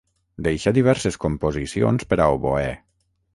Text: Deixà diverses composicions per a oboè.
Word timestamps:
Deixà 0.45 0.71
diverses 0.77 1.19
composicions 1.25 2.09
per 2.15 2.19
a 2.25 2.29
oboè. 2.39 2.67